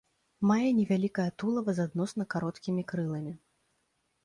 [0.51, 3.37] Мае невялікае тулава з адносна кароткімі крыламі.